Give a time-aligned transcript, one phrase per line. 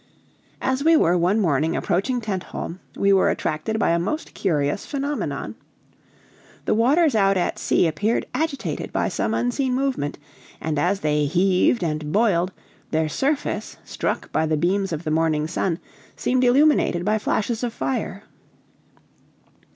[0.63, 5.53] As we were one morning approaching Tentholm, we were attracted by a most curious phenomenon.
[6.65, 10.17] The waters out at sea appeared agitated by some unseen movement,
[10.59, 12.51] and as they heaved and boiled,
[12.89, 15.77] their surface, struck by the beams of the morning sun,
[16.15, 18.23] seemed illuminated by flashes of fire.